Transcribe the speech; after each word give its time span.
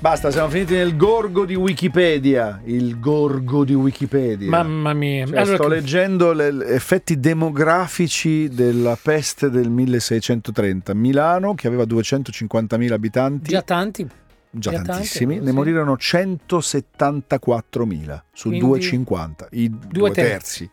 Basta, 0.00 0.30
siamo 0.30 0.48
finiti 0.48 0.72
nel 0.72 0.96
gorgo 0.96 1.44
di 1.44 1.54
Wikipedia. 1.54 2.62
Il 2.64 2.98
gorgo 2.98 3.66
di 3.66 3.74
Wikipedia. 3.74 4.48
Mamma 4.48 4.94
mia. 4.94 5.26
Cioè, 5.26 5.36
allora, 5.36 5.56
sto 5.56 5.68
leggendo 5.68 6.34
gli 6.34 6.62
effetti 6.62 7.20
demografici 7.20 8.48
della 8.48 8.96
peste 9.00 9.50
del 9.50 9.68
1630. 9.68 10.94
Milano, 10.94 11.54
che 11.54 11.66
aveva 11.66 11.82
250.000 11.82 12.92
abitanti. 12.92 13.50
Già 13.50 13.60
tanti. 13.60 14.08
Già, 14.48 14.70
già 14.70 14.80
tantissimi. 14.80 15.34
Tanti, 15.34 15.44
ne 15.44 15.50
sì. 15.50 15.56
morirono 15.56 15.92
174.000 15.92 18.20
su 18.32 18.48
Quindi, 18.48 18.66
250. 18.66 19.48
I 19.50 19.68
due, 19.68 19.78
due 19.86 20.10
terzi. 20.12 20.60
terzi. 20.60 20.70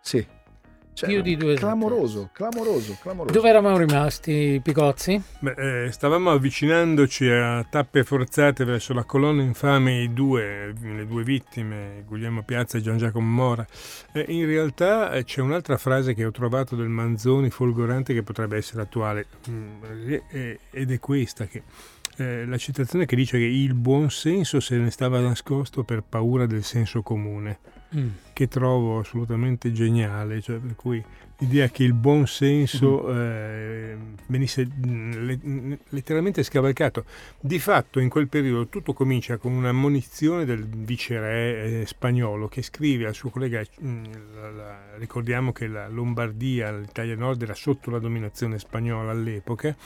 Sì. 0.00 0.26
Cioè, 0.94 1.08
più 1.08 1.22
di 1.22 1.36
due 1.36 1.56
clamoroso, 1.56 2.30
clamoroso, 2.32 2.96
clamoroso. 3.00 3.34
Dove 3.34 3.48
eravamo 3.48 3.76
rimasti, 3.76 4.60
Picozzi? 4.62 5.20
Beh, 5.40 5.86
eh, 5.86 5.90
stavamo 5.90 6.30
avvicinandoci 6.30 7.28
a 7.28 7.66
tappe 7.68 8.04
forzate 8.04 8.64
verso 8.64 8.94
la 8.94 9.02
colonna 9.02 9.42
infame 9.42 10.02
i 10.02 10.12
due, 10.12 10.72
le 10.80 11.04
due 11.04 11.24
vittime, 11.24 12.04
Guglielmo 12.06 12.44
Piazza 12.44 12.78
e 12.78 12.80
Gian 12.80 12.96
Giacomo 12.96 13.28
Mora. 13.28 13.66
Eh, 14.12 14.24
in 14.28 14.46
realtà 14.46 15.10
eh, 15.10 15.24
c'è 15.24 15.40
un'altra 15.40 15.78
frase 15.78 16.14
che 16.14 16.24
ho 16.24 16.30
trovato 16.30 16.76
del 16.76 16.88
Manzoni 16.88 17.50
folgorante 17.50 18.14
che 18.14 18.22
potrebbe 18.22 18.56
essere 18.56 18.82
attuale 18.82 19.26
mm, 19.50 19.82
ed 20.70 20.90
è 20.92 21.00
questa 21.00 21.46
che 21.46 21.62
eh, 22.18 22.46
la 22.46 22.56
citazione 22.56 23.04
che 23.04 23.16
dice 23.16 23.36
che 23.38 23.44
il 23.44 23.74
buon 23.74 24.10
senso 24.10 24.60
se 24.60 24.76
ne 24.76 24.90
stava 24.90 25.18
nascosto 25.18 25.82
per 25.82 26.04
paura 26.08 26.46
del 26.46 26.62
senso 26.62 27.02
comune 27.02 27.58
mm. 27.96 28.08
che 28.32 28.48
trovo 28.48 28.98
assolutamente 28.98 29.72
geniale, 29.72 30.40
cioè 30.40 30.58
per 30.58 30.74
cui 30.76 31.04
l'idea 31.38 31.68
che 31.68 31.82
il 31.82 31.92
buon 31.92 32.26
senso 32.26 33.04
mm. 33.06 33.16
eh, 33.16 33.96
venisse 34.26 34.66
mm, 34.66 35.72
letteralmente 35.90 36.42
scavalcato. 36.42 37.04
Di 37.40 37.58
fatto 37.58 38.00
in 38.00 38.08
quel 38.08 38.28
periodo 38.28 38.68
tutto 38.68 38.92
comincia 38.92 39.36
con 39.36 39.52
una 39.52 39.72
munizione 39.72 40.44
del 40.44 40.64
viceré 40.64 41.80
eh, 41.80 41.86
spagnolo 41.86 42.48
che 42.48 42.62
scrive 42.62 43.06
al 43.06 43.14
suo 43.14 43.30
collega, 43.30 43.62
mm, 43.82 44.04
la, 44.34 44.50
la, 44.50 44.78
ricordiamo 44.96 45.52
che 45.52 45.66
la 45.66 45.88
Lombardia, 45.88 46.76
l'Italia 46.76 47.16
Nord 47.16 47.42
era 47.42 47.54
sotto 47.54 47.90
la 47.90 47.98
dominazione 47.98 48.58
spagnola 48.58 49.10
all'epoca, 49.10 49.76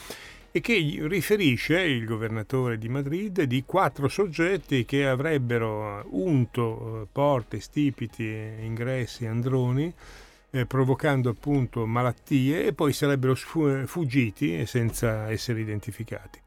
e 0.51 0.61
che 0.61 0.75
riferisce 1.03 1.81
il 1.81 2.05
governatore 2.05 2.79
di 2.79 2.89
Madrid 2.89 3.43
di 3.43 3.65
quattro 3.65 4.09
soggetti 4.09 4.85
che 4.85 5.07
avrebbero 5.07 6.07
unto 6.11 7.03
eh, 7.03 7.07
porte, 7.11 7.61
stipiti, 7.61 8.25
ingressi, 8.25 9.27
androni, 9.27 9.93
eh, 10.51 10.67
provocando 10.67 11.31
appunto 11.31 11.87
malattie 11.87 12.67
e 12.67 12.73
poi 12.73 12.93
sarebbero 12.93 13.35
fuggiti 13.35 14.65
senza 14.67 15.31
essere 15.31 15.61
identificati. 15.61 16.41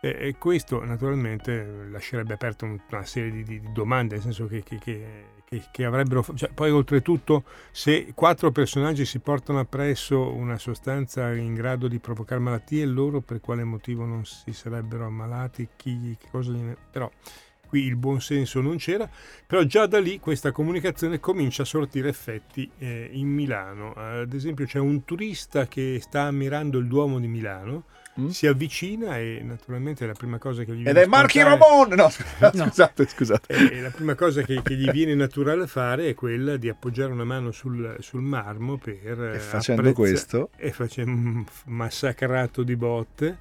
E, 0.00 0.36
questo 0.38 0.84
naturalmente 0.84 1.86
lascerebbe 1.88 2.34
aperta 2.34 2.64
una 2.64 3.04
serie 3.04 3.42
di 3.42 3.60
domande, 3.72 4.14
nel 4.14 4.22
senso 4.22 4.46
che, 4.46 4.62
che, 4.62 4.78
che 4.78 5.24
che, 5.48 5.62
che 5.70 5.84
avrebbero... 5.84 6.24
Cioè, 6.34 6.50
poi 6.52 6.70
oltretutto 6.70 7.44
se 7.70 8.12
quattro 8.14 8.50
personaggi 8.50 9.04
si 9.04 9.20
portano 9.20 9.60
appresso 9.60 10.32
una 10.32 10.58
sostanza 10.58 11.32
in 11.34 11.54
grado 11.54 11.88
di 11.88 11.98
provocare 11.98 12.40
malattie, 12.40 12.84
loro 12.84 13.20
per 13.20 13.40
quale 13.40 13.64
motivo 13.64 14.04
non 14.04 14.24
si 14.24 14.52
sarebbero 14.52 15.06
ammalati? 15.06 15.68
Chi, 15.76 16.16
che 16.18 16.28
cosa 16.30 16.50
gliene... 16.50 16.76
Però 16.90 17.10
qui 17.66 17.84
il 17.84 17.96
buonsenso 17.96 18.60
non 18.60 18.76
c'era, 18.76 19.08
però 19.46 19.62
già 19.64 19.86
da 19.86 19.98
lì 19.98 20.20
questa 20.20 20.52
comunicazione 20.52 21.18
comincia 21.20 21.62
a 21.62 21.66
sortire 21.66 22.08
effetti 22.08 22.70
eh, 22.78 23.08
in 23.12 23.28
Milano. 23.28 23.92
Ad 23.92 24.32
esempio 24.32 24.66
c'è 24.66 24.78
un 24.78 25.04
turista 25.04 25.66
che 25.66 25.98
sta 26.00 26.22
ammirando 26.22 26.78
il 26.78 26.86
Duomo 26.86 27.18
di 27.18 27.26
Milano, 27.26 27.84
mm? 28.20 28.28
si 28.28 28.46
avvicina 28.46 29.18
e 29.18 29.40
naturalmente 29.42 30.06
la 30.06 30.12
prima 30.12 30.38
cosa 30.38 30.64
che 30.64 30.72
gli 30.72 30.82
viene 30.82 30.90
Ed 30.90 30.96
è 30.96 31.06
Marchi 31.06 31.42
Ramon! 31.42 31.88
No, 31.90 32.10
no. 32.52 32.66
scusate, 32.66 33.06
scusate. 33.06 33.54
E 33.70 33.80
la 33.80 33.90
prima 33.90 34.14
cosa 34.14 34.42
che, 34.42 34.62
che, 34.62 34.74
gli 34.74 34.90
viene 34.90 35.14
naturale 35.14 35.66
fare 35.66 36.08
è 36.08 36.14
quella 36.14 36.56
di 36.56 36.68
appoggiare 36.68 37.12
una 37.12 37.24
mano 37.24 37.52
sul, 37.52 37.96
sul 38.00 38.22
marmo 38.22 38.76
per... 38.76 39.20
E 39.20 39.38
facendo 39.38 39.92
questo... 39.92 40.50
E 40.56 40.72
facendo 40.72 41.44
massacrato 41.64 42.62
di 42.62 42.76
botte 42.76 43.38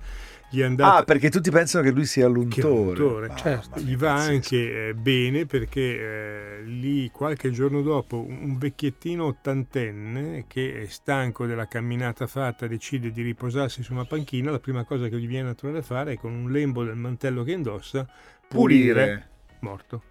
gli 0.50 0.62
è 0.62 0.64
andato... 0.64 0.98
Ah, 0.98 1.04
perché 1.04 1.30
tutti 1.30 1.52
pensano 1.52 1.84
che 1.84 1.92
lui 1.92 2.06
sia 2.06 2.28
l'untore. 2.28 3.28
Ah, 3.28 3.36
certo. 3.36 3.80
Gli 3.80 3.96
va 3.96 4.14
anche 4.14 4.90
eh, 4.90 4.94
bene 4.94 5.46
perché 5.46 6.60
eh, 6.60 6.62
lì 6.64 7.10
qualche 7.12 7.52
giorno 7.52 7.82
dopo 7.82 8.24
un 8.24 8.58
vecchiettino 8.58 9.26
ottantenne 9.26 10.46
che 10.48 10.84
è 10.84 10.86
stanco 10.88 11.46
della 11.46 11.68
camminata 11.68 12.28
fatta 12.28 12.68
decide 12.68 13.12
di 13.12 13.22
riposarsi 13.22 13.84
su 13.84 13.94
una 13.94 14.06
panchina, 14.06 14.52
la 14.52 14.60
prima 14.60 14.84
cosa 14.84 15.08
che 15.08 15.18
gli 15.20 15.28
viene 15.28 15.48
naturale 15.48 15.82
fare 15.82 16.14
è 16.14 16.18
con 16.18 16.34
un 16.34 16.52
lembo 16.52 16.84
del 16.84 16.96
mantello 16.96 17.44
che 17.44 17.52
indossa 17.52 18.08
pulire, 18.48 18.94
pulire. 18.94 19.30
morto. 19.60 20.04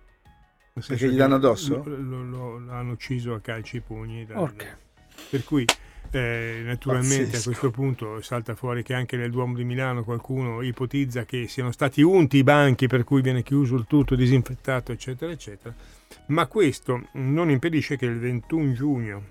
Perché 0.87 1.09
gli 1.09 1.17
danno 1.17 1.37
addosso? 1.37 1.83
Lo, 1.85 1.97
lo, 1.97 2.23
lo, 2.25 2.59
l'hanno 2.59 2.93
ucciso 2.93 3.33
a 3.35 3.41
calci 3.41 3.77
e 3.77 3.81
pugni. 3.81 4.27
Okay. 4.29 4.69
Per 5.31 5.45
cui 5.45 5.65
eh, 6.19 6.63
naturalmente 6.65 7.25
Pazzesco. 7.25 7.39
a 7.39 7.43
questo 7.43 7.71
punto 7.71 8.21
salta 8.23 8.55
fuori 8.55 8.83
che 8.83 8.95
anche 8.95 9.17
nel 9.17 9.31
Duomo 9.31 9.55
di 9.55 9.65
Milano 9.65 10.05
qualcuno 10.05 10.63
ipotizza 10.63 11.25
che 11.25 11.49
siano 11.49 11.73
stati 11.73 12.03
unti 12.03 12.39
i 12.39 12.43
banchi 12.43 12.87
per 12.87 13.05
cui 13.05 13.23
viene 13.23 13.43
chiuso 13.43 13.77
il 13.77 13.87
tutto, 13.87 14.15
disinfettato, 14.15 14.93
eccetera, 14.93 15.31
eccetera. 15.33 15.75
Ma 16.27 16.47
questo 16.47 17.09
non 17.13 17.51
impedisce 17.51 17.97
che 17.97 18.07
il 18.07 18.19
21 18.19 18.73
giugno 18.73 19.23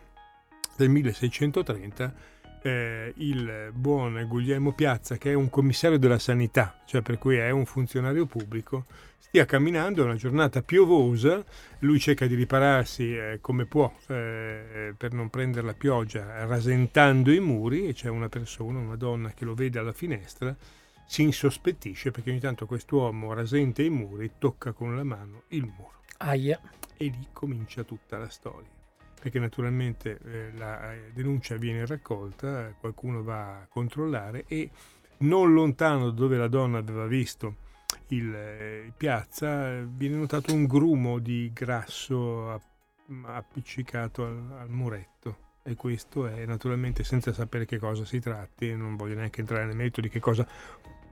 del 0.75 0.89
1630 0.89 2.13
eh, 2.63 3.13
il 3.17 3.71
buon 3.73 4.25
Guglielmo 4.27 4.71
Piazza, 4.71 5.17
che 5.17 5.31
è 5.31 5.33
un 5.33 5.49
commissario 5.49 5.99
della 5.99 6.17
sanità, 6.17 6.81
cioè 6.85 7.01
per 7.01 7.19
cui 7.19 7.35
è 7.35 7.49
un 7.51 7.65
funzionario 7.65 8.25
pubblico, 8.25 8.85
stia 9.19 9.45
camminando, 9.45 10.01
è 10.01 10.05
una 10.05 10.15
giornata 10.15 10.61
piovosa, 10.61 11.43
lui 11.79 11.99
cerca 11.99 12.25
di 12.25 12.35
ripararsi 12.35 13.15
eh, 13.15 13.37
come 13.41 13.65
può 13.65 13.93
eh, 14.07 14.93
per 14.97 15.11
non 15.11 15.29
prendere 15.29 15.65
la 15.65 15.73
pioggia, 15.73 16.45
rasentando 16.45 17.31
i 17.31 17.39
muri 17.39 17.87
e 17.87 17.93
c'è 17.93 18.09
una 18.09 18.29
persona, 18.29 18.79
una 18.79 18.95
donna 18.95 19.31
che 19.31 19.45
lo 19.45 19.53
vede 19.53 19.79
alla 19.79 19.93
finestra, 19.93 20.55
si 21.05 21.21
insospettisce 21.21 22.11
perché 22.11 22.31
ogni 22.31 22.39
tanto 22.39 22.65
quest'uomo 22.65 23.33
rasenta 23.33 23.81
i 23.81 23.89
muri, 23.89 24.31
tocca 24.39 24.71
con 24.71 24.95
la 24.95 25.03
mano 25.03 25.43
il 25.49 25.65
muro. 25.65 26.01
Aia. 26.17 26.59
E 26.95 27.05
lì 27.05 27.27
comincia 27.33 27.83
tutta 27.83 28.17
la 28.17 28.29
storia 28.29 28.81
perché 29.23 29.39
naturalmente 29.39 30.19
eh, 30.25 30.51
la 30.57 30.91
eh, 30.91 31.11
denuncia 31.13 31.55
viene 31.55 31.85
raccolta, 31.85 32.75
qualcuno 32.77 33.23
va 33.23 33.61
a 33.61 33.67
controllare 33.69 34.43
e 34.49 34.69
non 35.19 35.53
lontano 35.53 36.09
dove 36.09 36.35
la 36.35 36.49
donna 36.49 36.79
aveva 36.79 37.05
visto 37.05 37.55
il, 38.07 38.35
eh, 38.35 38.91
piazza 38.97 39.81
viene 39.83 40.17
notato 40.17 40.53
un 40.53 40.65
grumo 40.65 41.19
di 41.19 41.49
grasso 41.53 42.61
appiccicato 43.23 44.25
al, 44.25 44.43
al, 44.59 44.69
muretto. 44.69 45.37
E 45.63 45.75
questo 45.75 46.27
è 46.27 46.45
naturalmente 46.45 47.05
senza 47.05 47.31
sapere 47.31 47.63
che 47.63 47.79
cosa 47.79 48.03
si 48.03 48.19
tratti, 48.19 48.75
non 48.75 48.97
voglio 48.97 49.15
neanche 49.15 49.39
entrare 49.39 49.63
nel 49.63 49.77
merito 49.77 50.01
di 50.01 50.09
che 50.09 50.19
cosa 50.19 50.45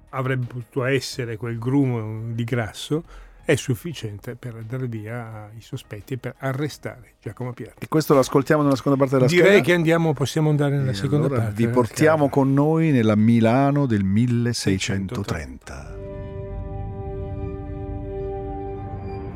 avrebbe 0.10 0.48
potuto 0.48 0.84
essere 0.84 1.38
quel 1.38 1.58
grumo 1.58 2.34
di 2.34 2.44
grasso, 2.44 3.06
è 3.52 3.56
sufficiente 3.56 4.36
per 4.36 4.64
dare 4.68 4.88
via 4.88 5.50
ai 5.54 5.60
sospetti 5.62 6.14
e 6.14 6.18
per 6.18 6.36
arrestare 6.40 7.16
Giacomo 7.22 7.52
Piatti. 7.52 7.84
E 7.84 7.88
questo 7.90 8.14
lo 8.14 8.22
ascoltiamo 8.22 8.64
nella 8.64 8.78
seconda 8.78 8.98
parte 8.98 9.16
della 9.16 9.28
Direi 9.28 9.46
scheda? 9.46 9.64
che 9.64 9.74
andiamo, 9.74 10.14
possiamo 10.14 10.50
andare 10.50 10.78
nella 10.78 10.92
e 10.92 10.94
seconda 10.94 11.26
allora 11.26 11.42
parte. 11.42 11.66
Vi 11.66 11.68
portiamo 11.68 12.30
con 12.30 12.54
noi 12.54 12.92
nella 12.92 13.16
Milano 13.16 13.86
del 13.86 14.06
1630. 14.06 16.00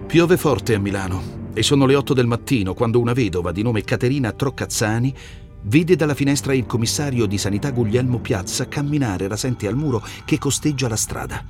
Piove 0.08 0.38
forte 0.38 0.76
a 0.76 0.80
Milano 0.80 1.50
e 1.54 1.62
sono 1.62 1.86
le 1.86 1.96
8 1.96 2.14
del 2.14 2.28
mattino 2.28 2.74
quando 2.74 3.02
una 3.02 3.14
vedova 3.14 3.52
di 3.52 3.64
nome 3.64 3.84
Caterina 3.84 4.32
Troccazzani 4.32 5.14
vede 5.64 5.98
dalla 5.98 6.14
finestra 6.14 6.54
il 6.54 6.66
commissario 6.66 7.26
di 7.26 7.38
sanità 7.38 7.72
Guglielmo 7.72 8.20
Piazza 8.20 8.70
camminare 8.70 9.28
rasente 9.28 9.68
al 9.68 9.76
muro 9.76 10.02
che 10.24 10.38
costeggia 10.38 10.88
la 10.88 10.96
strada, 10.96 11.44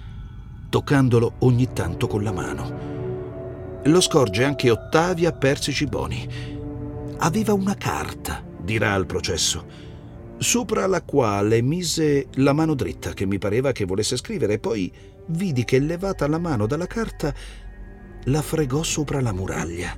toccandolo 0.70 1.34
ogni 1.40 1.72
tanto 1.74 2.08
con 2.08 2.24
la 2.24 2.32
mano. 2.32 3.82
Lo 3.84 4.02
scorge 4.02 4.44
anche 4.44 4.70
Ottavia 4.72 5.32
Persici 5.32 5.86
Boni. 5.86 6.28
Aveva 7.18 7.54
una 7.54 7.76
carta, 7.76 8.44
dirà 8.60 8.94
al 8.94 9.06
processo, 9.06 9.66
sopra 10.38 10.88
la 10.88 11.02
quale 11.02 11.62
mise 11.62 12.28
la 12.36 12.54
mano 12.54 12.74
dritta 12.74 13.14
che 13.14 13.26
mi 13.26 13.38
pareva 13.38 13.72
che 13.72 13.86
volesse 13.86 14.18
scrivere, 14.18 14.60
poi 14.60 14.92
vidi 15.28 15.64
che 15.64 15.80
levata 15.80 16.28
la 16.28 16.40
mano 16.40 16.68
dalla 16.68 16.88
carta 16.88 17.34
la 18.26 18.42
fregò 18.42 18.84
sopra 18.84 19.22
la 19.22 19.34
muraglia. 19.34 19.96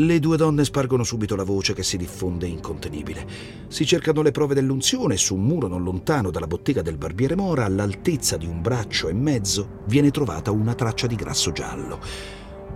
Le 0.00 0.20
due 0.20 0.36
donne 0.36 0.64
spargono 0.64 1.02
subito 1.02 1.34
la 1.34 1.42
voce 1.42 1.74
che 1.74 1.82
si 1.82 1.96
diffonde 1.96 2.46
incontenibile. 2.46 3.26
Si 3.66 3.84
cercano 3.84 4.22
le 4.22 4.30
prove 4.30 4.54
dell'unzione 4.54 5.14
e 5.14 5.16
su 5.16 5.34
un 5.34 5.42
muro 5.42 5.66
non 5.66 5.82
lontano 5.82 6.30
dalla 6.30 6.46
bottega 6.46 6.82
del 6.82 6.96
barbiere 6.96 7.34
Mora, 7.34 7.64
all'altezza 7.64 8.36
di 8.36 8.46
un 8.46 8.62
braccio 8.62 9.08
e 9.08 9.12
mezzo, 9.12 9.80
viene 9.86 10.12
trovata 10.12 10.52
una 10.52 10.76
traccia 10.76 11.08
di 11.08 11.16
grasso 11.16 11.50
giallo. 11.50 11.98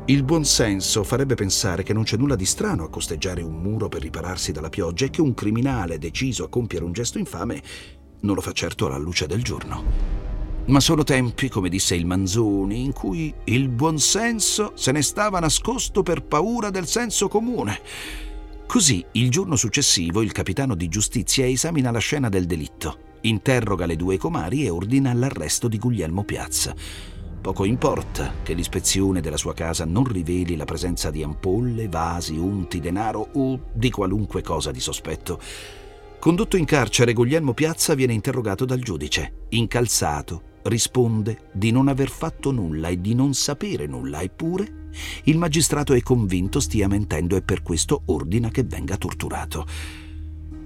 Il 0.06 0.24
buonsenso 0.24 1.04
farebbe 1.04 1.36
pensare 1.36 1.84
che 1.84 1.92
non 1.92 2.02
c'è 2.02 2.16
nulla 2.16 2.34
di 2.34 2.44
strano 2.44 2.82
a 2.82 2.90
costeggiare 2.90 3.40
un 3.40 3.54
muro 3.54 3.88
per 3.88 4.02
ripararsi 4.02 4.50
dalla 4.50 4.69
pioggia 4.69 5.04
e 5.04 5.10
che 5.10 5.20
un 5.20 5.32
criminale 5.32 5.98
deciso 5.98 6.42
a 6.42 6.48
compiere 6.48 6.84
un 6.84 6.92
gesto 6.92 7.19
infame 7.19 7.62
non 8.22 8.34
lo 8.34 8.40
fa 8.40 8.50
certo 8.50 8.86
alla 8.86 8.98
luce 8.98 9.28
del 9.28 9.44
giorno. 9.44 10.31
Ma 10.64 10.78
sono 10.78 11.02
tempi, 11.02 11.48
come 11.48 11.68
disse 11.68 11.96
il 11.96 12.06
Manzoni, 12.06 12.84
in 12.84 12.92
cui 12.92 13.34
il 13.44 13.68
buonsenso 13.68 14.72
se 14.76 14.92
ne 14.92 15.02
stava 15.02 15.40
nascosto 15.40 16.04
per 16.04 16.22
paura 16.22 16.70
del 16.70 16.86
senso 16.86 17.26
comune. 17.26 17.80
Così, 18.64 19.04
il 19.12 19.28
giorno 19.28 19.56
successivo, 19.56 20.22
il 20.22 20.30
capitano 20.30 20.76
di 20.76 20.88
giustizia 20.88 21.46
esamina 21.46 21.90
la 21.90 21.98
scena 21.98 22.28
del 22.28 22.46
delitto, 22.46 23.18
interroga 23.22 23.86
le 23.86 23.96
due 23.96 24.16
comari 24.16 24.64
e 24.64 24.70
ordina 24.70 25.12
l'arresto 25.12 25.66
di 25.66 25.78
Guglielmo 25.78 26.22
Piazza. 26.22 26.74
Poco 27.40 27.64
importa 27.64 28.32
che 28.44 28.54
l'ispezione 28.54 29.20
della 29.20 29.36
sua 29.36 29.54
casa 29.54 29.84
non 29.84 30.04
riveli 30.04 30.54
la 30.54 30.64
presenza 30.64 31.10
di 31.10 31.24
ampolle, 31.24 31.88
vasi, 31.88 32.36
unti, 32.36 32.78
denaro 32.78 33.30
o 33.32 33.64
di 33.72 33.90
qualunque 33.90 34.42
cosa 34.42 34.70
di 34.70 34.80
sospetto. 34.80 35.40
Condotto 36.20 36.56
in 36.56 36.64
carcere, 36.64 37.14
Guglielmo 37.14 37.52
Piazza 37.52 37.94
viene 37.94 38.12
interrogato 38.12 38.64
dal 38.64 38.78
giudice, 38.78 39.46
incalzato, 39.48 40.50
risponde 40.64 41.48
di 41.52 41.70
non 41.70 41.88
aver 41.88 42.08
fatto 42.08 42.50
nulla 42.50 42.88
e 42.88 43.00
di 43.00 43.14
non 43.14 43.34
sapere 43.34 43.86
nulla, 43.86 44.22
eppure 44.22 44.80
il 45.24 45.38
magistrato 45.38 45.94
è 45.94 46.02
convinto 46.02 46.60
stia 46.60 46.88
mentendo 46.88 47.36
e 47.36 47.42
per 47.42 47.62
questo 47.62 48.02
ordina 48.06 48.50
che 48.50 48.62
venga 48.62 48.96
torturato. 48.96 49.66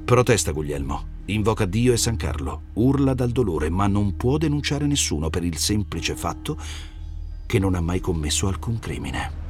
Protesta 0.04 0.52
Guglielmo, 0.52 1.14
invoca 1.26 1.64
Dio 1.64 1.92
e 1.92 1.96
San 1.96 2.16
Carlo, 2.16 2.62
urla 2.74 3.14
dal 3.14 3.30
dolore, 3.30 3.70
ma 3.70 3.86
non 3.86 4.16
può 4.16 4.36
denunciare 4.36 4.86
nessuno 4.86 5.30
per 5.30 5.44
il 5.44 5.56
semplice 5.56 6.14
fatto 6.14 6.56
che 7.46 7.58
non 7.58 7.74
ha 7.74 7.80
mai 7.80 8.00
commesso 8.00 8.48
alcun 8.48 8.78
crimine. 8.78 9.45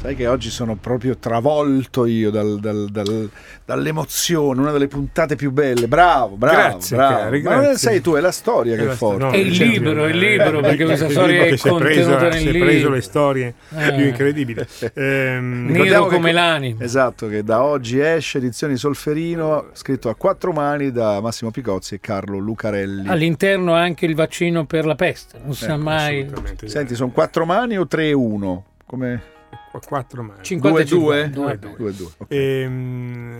Sai 0.00 0.14
che 0.14 0.28
oggi 0.28 0.48
sono 0.48 0.76
proprio 0.76 1.16
travolto 1.18 2.06
io 2.06 2.30
dal, 2.30 2.60
dal, 2.60 2.86
dal, 2.88 3.28
dall'emozione, 3.64 4.60
una 4.60 4.70
delle 4.70 4.86
puntate 4.86 5.34
più 5.34 5.50
belle. 5.50 5.88
Bravo, 5.88 6.36
bravo, 6.36 6.56
grazie, 6.56 6.96
bravo. 6.96 7.14
Cari, 7.24 7.42
Ma 7.42 7.50
non 7.50 7.60
grazie. 7.64 7.78
sei 7.90 8.00
tu, 8.00 8.12
è 8.14 8.20
la 8.20 8.30
storia 8.30 8.74
È 8.74 8.78
che 8.78 8.84
la 8.84 8.92
è 8.92 8.94
forte. 8.94 9.24
no, 9.24 9.30
È 9.32 9.36
il 9.36 9.52
certo, 9.52 9.72
libro, 9.72 10.04
è 10.06 10.08
il 10.10 10.22
eh, 10.22 10.28
libro, 10.36 10.60
perché 10.60 10.82
eh, 10.84 10.86
questa 10.86 11.10
storia 11.10 11.26
libro 11.32 11.46
è 11.46 11.50
che 11.50 11.56
si 11.56 11.68
è 11.68 11.74
preso- 11.74 12.10
contenuta 12.10 12.28
nel 12.28 12.32
si 12.38 12.46
è 12.48 12.52
libro. 12.52 12.68
preso 12.68 12.88
le 12.90 13.00
storie 13.00 13.54
Eh. 13.76 13.92
più 13.94 14.04
incredibili. 14.06 14.66
Ehm, 14.94 15.62
Nero 15.62 15.72
Ricordiamo 15.72 16.06
che- 16.06 16.14
come 16.14 16.32
l'anima. 16.32 16.84
Esatto, 16.84 17.26
che 17.28 17.42
da 17.42 17.62
oggi 17.64 17.98
esce 17.98 18.38
edizioni 18.38 18.76
Solferino, 18.76 19.66
scritto 19.72 20.08
a 20.10 20.14
quattro 20.14 20.52
mani 20.52 20.92
da 20.92 21.20
Massimo 21.20 21.50
Picozzi 21.50 21.96
e 21.96 22.00
Carlo 22.00 22.38
Lucarelli. 22.38 23.08
All'interno 23.08 23.74
anche 23.74 24.06
il 24.06 24.14
vaccino 24.14 24.64
per 24.64 24.86
la 24.86 24.94
peste, 24.94 25.40
non 25.42 25.54
sa 25.54 25.72
Ecco, 25.74 25.82
mai. 25.82 26.20
assolutamente. 26.20 26.68
Senti, 26.68 26.94
sono 26.94 27.10
quattro 27.10 27.44
mani 27.44 27.76
o 27.76 27.86
tre 27.88 28.06
e 28.06 28.12
uno? 28.12 28.64
Come... 28.86 29.36
Qu- 29.70 29.86
quattro 29.86 30.22
mani. 30.22 30.42
50 30.42 30.82
Due, 30.84 30.84
due? 30.98 31.30
due, 31.30 31.58
Due, 31.58 31.74
Due 31.76 31.90
e 31.90 31.94
due. 31.94 32.08
ok. 32.18 32.26
Ehm, 32.30 33.32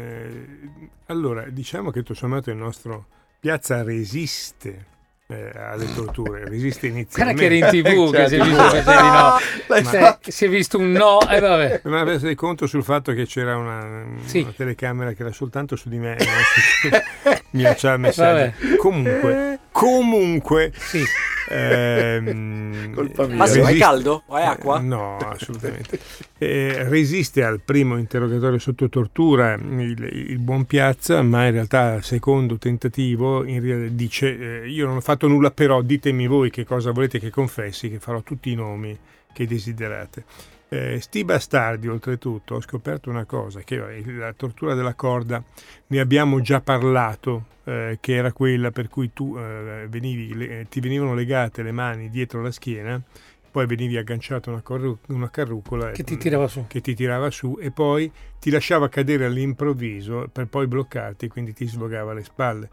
eh, 0.81 0.88
allora, 1.06 1.44
diciamo 1.49 1.90
che 1.90 2.00
tutto 2.00 2.14
sommato 2.14 2.50
il 2.50 2.56
nostro 2.56 3.06
Piazza 3.40 3.82
resiste 3.82 4.87
eh, 5.31 5.50
alle 5.55 5.93
torture, 5.94 6.49
resiste 6.49 6.88
Guarda 6.88 6.99
inizialmente. 7.00 7.49
che 7.49 7.55
era 7.56 7.66
in 7.66 7.70
tv 7.82 8.10
che 8.12 8.28
si 8.28 8.34
è 8.34 8.43
visto 8.43 8.70
di 8.75 8.90
no. 8.90 9.37
L'hai 9.69 9.82
Ma- 9.82 9.90
fatto. 9.90 10.31
si 10.32 10.44
è 10.44 10.49
visto 10.49 10.78
un 10.78 10.90
no 10.93 11.20
e 11.28 11.38
vabbè. 11.40 11.81
Ma 11.84 12.00
avete 12.00 12.34
conto 12.34 12.66
sul 12.66 12.82
fatto 12.82 13.12
che 13.12 13.26
c'era 13.26 13.56
una, 13.56 14.05
Sì. 14.25 14.40
una 14.40 14.52
telecamera 14.56 15.12
che 15.12 15.22
era 15.22 15.32
soltanto 15.32 15.76
su 15.76 15.88
di 15.88 15.99
me 15.99 16.16
mi 17.52 17.62
lanciava 17.62 17.96
messaggi. 17.99 18.76
Comunque, 18.76 19.58
comunque, 19.70 20.72
Sì. 20.75 21.05
Ehm, 21.48 22.92
Colpa 22.94 23.26
mia. 23.26 23.36
Massimo, 23.36 23.64
hai 23.64 23.72
resiste- 23.72 23.84
caldo? 23.90 24.22
Hai 24.28 24.44
acqua? 24.44 24.78
Eh, 24.78 24.82
No, 24.82 25.16
assolutamente. 25.16 25.98
Eh, 26.40 26.84
resiste 26.88 27.42
al 27.42 27.58
primo 27.64 27.96
interrogatorio 27.98 28.58
sotto 28.60 28.88
tortura 28.88 29.54
il, 29.54 30.00
il 30.28 30.38
buon 30.38 30.66
Piazza, 30.66 31.20
ma 31.22 31.46
in 31.46 31.52
realtà 31.52 31.94
al 31.94 32.04
secondo 32.04 32.58
tentativo 32.58 33.42
dice 33.42 34.62
eh, 34.62 34.68
io 34.68 34.86
non 34.86 34.96
ho 34.96 35.00
fatto 35.00 35.26
nulla, 35.26 35.50
però 35.50 35.82
ditemi 35.82 36.28
voi 36.28 36.50
che 36.50 36.64
cosa 36.64 36.92
volete 36.92 37.18
che 37.18 37.30
confessi, 37.30 37.90
che 37.90 37.98
farò 37.98 38.22
tutti 38.22 38.52
i 38.52 38.54
nomi 38.54 38.96
che 39.32 39.46
desiderate. 39.48 40.24
Eh, 40.70 41.00
sti 41.00 41.25
bastardi, 41.25 41.88
oltretutto, 41.88 42.56
ho 42.56 42.61
scoperto 42.61 43.09
una 43.09 43.25
cosa, 43.25 43.61
che 43.61 44.03
la 44.05 44.35
tortura 44.35 44.75
della 44.75 44.93
corda 44.93 45.43
ne 45.87 45.99
abbiamo 46.00 46.41
già 46.43 46.61
parlato, 46.61 47.47
eh, 47.65 47.97
che 48.03 48.15
era 48.15 48.32
quella 48.32 48.70
per 48.70 48.88
cui 48.88 49.11
tu 49.15 49.35
eh, 49.38 49.87
venivi, 49.88 50.35
le- 50.35 50.67
ti 50.69 50.81
venivano 50.81 51.15
legate 51.15 51.62
le 51.62 51.73
mani 51.73 52.11
dietro 52.11 52.43
la 52.43 52.50
schiena, 52.50 53.00
poi 53.50 53.66
venivi 53.66 53.96
agganciato 53.96 54.50
a 54.50 54.52
una, 54.52 54.62
corru- 54.62 54.98
una 55.08 55.30
carrucola 55.30 55.90
Che 55.90 56.04
ti 56.04 56.16
tirava 56.16 56.48
su. 56.48 56.66
che 56.66 56.80
ti 56.80 56.94
tirava 56.94 57.30
su 57.30 57.58
e 57.60 57.70
poi 57.70 58.10
ti 58.38 58.50
lasciava 58.50 58.88
cadere 58.88 59.24
all'improvviso 59.24 60.28
per 60.32 60.46
poi 60.46 60.66
bloccarti, 60.66 61.28
quindi 61.28 61.52
ti 61.52 61.66
sfogava 61.66 62.12
le 62.12 62.24
spalle. 62.24 62.68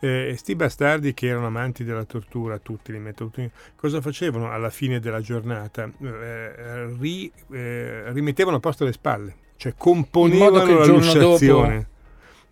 Eh, 0.00 0.34
sti 0.36 0.54
bastardi 0.54 1.14
che 1.14 1.28
erano 1.28 1.46
amanti 1.46 1.84
della 1.84 2.04
tortura, 2.04 2.58
tutti 2.58 2.92
li 2.92 2.98
metto 2.98 3.26
tutti, 3.26 3.48
cosa 3.76 4.00
facevano 4.00 4.50
alla 4.50 4.70
fine 4.70 5.00
della 5.00 5.20
giornata? 5.20 5.90
Eh, 6.00 6.86
ri- 6.98 7.32
eh, 7.52 8.12
rimettevano 8.12 8.56
a 8.56 8.60
posto 8.60 8.84
le 8.84 8.92
spalle, 8.92 9.34
cioè 9.56 9.74
componevano 9.76 10.78
la 10.78 10.84
lussazione. 10.86 11.92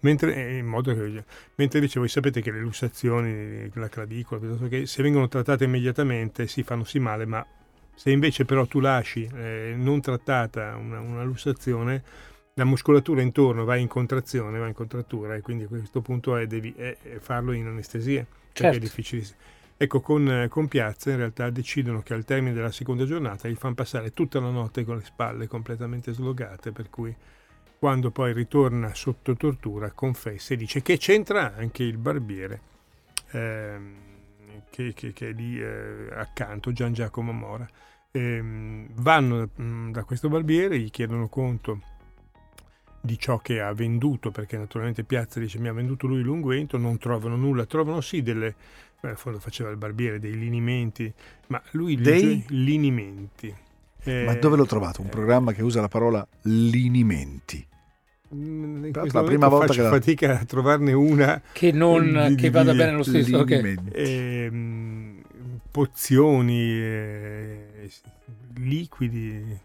Mentre, 0.01 0.35
eh, 0.35 0.57
in 0.57 0.67
modo 0.67 0.93
che, 0.95 1.25
mentre 1.55 1.79
invece 1.79 2.01
voi 2.01 2.09
sapete 2.09 2.41
che 2.41 2.51
le 2.51 2.59
lussazioni, 2.59 3.71
la 3.75 3.89
clavicola, 3.89 4.41
se 4.85 5.03
vengono 5.03 5.29
trattate 5.29 5.63
immediatamente 5.65 6.49
si 6.49 6.65
fanno 6.65 6.83
sì 6.83 6.99
male, 6.99 7.25
ma 7.25 7.47
se 7.95 8.11
invece 8.11 8.45
però 8.45 8.67
tu 8.67 8.81
lasci 8.81 9.29
eh, 9.35 9.75
non 9.77 10.01
trattata 10.01 10.77
una, 10.77 11.01
una 11.01 11.23
lussazione, 11.23 12.03
la 12.55 12.65
muscolatura 12.65 13.23
intorno 13.23 13.65
va 13.65 13.77
in 13.77 13.89
contrazione, 13.89 14.59
va 14.59 14.67
in 14.67 14.75
contrattura 14.75 15.35
e 15.35 15.41
quindi 15.41 15.65
a 15.65 15.69
questo 15.69 16.01
punto 16.01 16.37
è, 16.37 16.47
devi 16.47 16.75
è- 16.77 16.97
è 17.03 17.19
farlo 17.19 17.53
in 17.53 17.67
anestesia, 17.67 18.25
perché 18.25 18.53
Certo. 18.53 18.77
è 18.77 18.81
difficilissimo. 18.81 19.39
Ecco, 19.77 20.01
con, 20.01 20.29
eh, 20.31 20.49
con 20.49 20.69
Piazza 20.69 21.11
in 21.11 21.17
realtà 21.17 21.51
decidono 21.51 22.03
che 22.03 22.15
al 22.15 22.25
termine 22.25 22.55
della 22.55 22.71
seconda 22.71 23.05
giornata 23.05 23.49
gli 23.49 23.55
fanno 23.55 23.75
passare 23.75 24.13
tutta 24.13 24.39
la 24.39 24.51
notte 24.51 24.85
con 24.85 24.97
le 24.99 25.05
spalle 25.05 25.47
completamente 25.49 26.13
slogate, 26.13 26.71
per 26.73 26.89
cui 26.91 27.15
quando 27.79 28.11
poi 28.13 28.33
ritorna 28.33 28.95
sotto 28.95 29.35
tortura 29.35 29.91
confessa 29.91 30.55
e 30.55 30.57
dice 30.57 30.83
che 30.83 30.99
c'entra 30.99 31.55
anche 31.57 31.83
il 31.83 31.97
barbiere 31.97 32.61
ehm, 33.33 33.95
che, 34.71 34.93
che- 34.95 35.13
che 35.13 35.29
è 35.29 35.33
lì 35.33 35.61
eh, 35.61 36.09
accanto, 36.13 36.73
Gian 36.73 36.93
Giacomo 36.93 37.33
Mora. 37.33 37.69
Ehm, 38.11 38.89
vanno 38.95 39.49
mh, 39.55 39.91
da 39.93 40.05
questo 40.05 40.29
barbiere, 40.29 40.79
gli 40.79 40.91
chiedono 40.91 41.29
conto 41.29 41.81
di 43.01 43.19
ciò 43.19 43.39
che 43.39 43.61
ha 43.61 43.73
venduto, 43.73 44.31
perché 44.31 44.57
naturalmente 44.57 45.03
Piazza 45.05 45.41
dice 45.41 45.59
mi 45.59 45.69
ha 45.69 45.73
venduto 45.73 46.07
lui 46.07 46.23
l'unguento, 46.23 46.77
non 46.79 46.99
trovano 46.99 47.37
nulla, 47.37 47.65
trovano 47.67 48.01
sì 48.01 48.23
delle, 48.23 48.55
beh, 49.01 49.11
in 49.11 49.17
fondo 49.17 49.41
faceva 49.41 49.71
il 49.71 49.77
barbiere, 49.77 50.21
dei 50.21 50.39
linimenti, 50.39 51.13
ma 51.49 51.61
lui 51.73 51.97
Dei? 51.97 52.23
legge 52.23 52.45
linimenti. 52.49 53.55
Eh, 54.05 54.25
Ma 54.25 54.35
dove 54.35 54.57
l'ho 54.57 54.67
trovato? 54.67 55.01
Un 55.01 55.09
programma 55.09 55.53
che 55.53 55.63
usa 55.63 55.81
la 55.81 55.89
parola 55.89 56.27
linimenti. 56.43 57.65
Mm, 58.35 58.85
in 58.87 58.93
Tra 58.93 59.03
l'altro 59.03 59.21
la 59.21 59.27
prima 59.27 59.49
volta 59.49 59.67
faccio 59.67 59.79
che 59.79 59.83
la- 59.89 59.91
fatica 59.95 60.39
a 60.41 60.45
trovarne 60.45 60.93
una 60.93 61.43
Che, 61.53 61.71
non, 61.71 62.27
Di- 62.29 62.35
che 62.37 62.51
vada 62.51 62.73
di- 62.73 62.79
bene 62.79 62.93
lo 62.93 63.03
stesso. 63.03 63.37
ok. 63.39 63.49
Linimenti. 63.51 63.91
Pozioni, 65.73 66.79
eh, 66.79 67.91
liquidi 68.57 69.59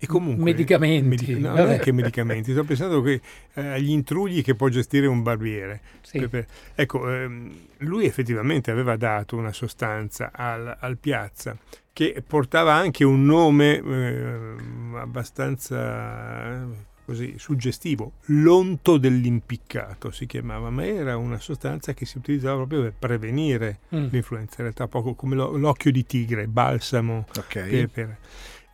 e 0.00 0.06
comunque 0.06 0.44
Medicamenti, 0.44 1.40
no, 1.40 1.56
non 1.56 1.70
è 1.70 1.80
che 1.80 1.90
medicamenti, 1.90 2.52
sto 2.52 2.62
pensando 2.62 3.02
che, 3.02 3.20
eh, 3.54 3.66
agli 3.66 3.90
intrugli 3.90 4.42
che 4.44 4.54
può 4.54 4.68
gestire 4.68 5.08
un 5.08 5.22
barbiere. 5.22 5.80
Sì. 6.02 6.20
Per- 6.20 6.28
per- 6.28 6.46
ecco, 6.76 7.10
ehm, 7.12 7.52
lui 7.78 8.04
effettivamente 8.04 8.70
aveva 8.70 8.96
dato 8.96 9.36
una 9.36 9.52
sostanza 9.52 10.30
al, 10.32 10.76
al 10.78 10.98
Piazza 10.98 11.56
che 11.92 12.22
portava 12.24 12.74
anche 12.74 13.02
un 13.02 13.24
nome 13.24 13.78
ehm, 13.78 14.94
abbastanza 15.00 16.62
eh, 16.62 16.66
così 17.08 17.38
suggestivo, 17.38 18.12
l'onto 18.26 18.98
dell'impiccato 18.98 20.10
si 20.10 20.26
chiamava, 20.26 20.68
ma 20.68 20.84
era 20.84 21.16
una 21.16 21.40
sostanza 21.40 21.94
che 21.94 22.04
si 22.04 22.18
utilizzava 22.18 22.56
proprio 22.56 22.82
per 22.82 22.92
prevenire 22.98 23.78
Mm. 23.96 24.08
l'influenza, 24.10 24.56
in 24.58 24.64
realtà 24.64 24.88
poco 24.88 25.14
come 25.14 25.34
lo- 25.34 25.56
l'occhio 25.56 25.90
di 25.90 26.04
tigre, 26.04 26.46
balsamo 26.48 27.24
Ok. 27.34 27.66
per- 27.66 27.88
per- 27.88 28.16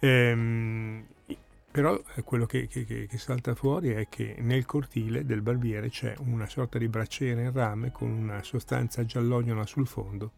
ehm, 0.00 1.04
però 1.70 2.00
eh, 2.16 2.22
quello 2.22 2.44
che, 2.46 2.66
che- 2.66 2.84
che- 2.84 3.08
salta 3.18 3.54
fuori 3.54 3.90
è 3.90 4.08
che 4.08 4.34
nel 4.40 4.64
cortile 4.66 5.24
del 5.24 5.40
barbiere 5.40 5.88
c'è 5.88 6.14
una 6.18 6.48
sorta 6.48 6.76
di 6.78 6.88
braciera 6.88 7.40
in 7.40 7.52
rame 7.52 7.92
con 7.92 8.10
una 8.10 8.42
sostanza 8.42 9.04
giallognola 9.04 9.64
sul 9.64 9.86
fondo 9.86 10.32